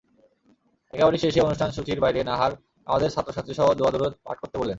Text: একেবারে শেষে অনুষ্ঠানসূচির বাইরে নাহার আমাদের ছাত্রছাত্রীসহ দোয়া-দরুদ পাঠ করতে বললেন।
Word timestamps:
একেবারে 0.93 1.17
শেষে 1.17 1.39
অনুষ্ঠানসূচির 1.41 1.99
বাইরে 1.99 2.19
নাহার 2.23 2.51
আমাদের 2.87 3.09
ছাত্রছাত্রীসহ 3.11 3.67
দোয়া-দরুদ 3.73 4.13
পাঠ 4.23 4.37
করতে 4.39 4.55
বললেন। 4.57 4.69